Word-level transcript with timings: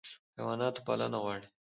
حیوانات 0.37 0.75
پالنه 0.85 1.17
غواړي. 1.23 1.47